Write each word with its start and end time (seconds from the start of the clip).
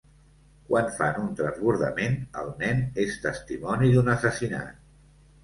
Quan 0.69 0.87
fan 0.95 1.19
un 1.23 1.27
transbordament, 1.41 2.15
el 2.41 2.49
nen 2.63 2.81
és 3.05 3.19
testimoni 3.27 3.93
d'un 3.95 4.11
assassinat. 4.17 4.75